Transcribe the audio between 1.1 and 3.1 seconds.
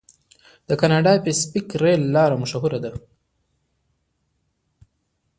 پیسفیک ریل لار مشهوره ده.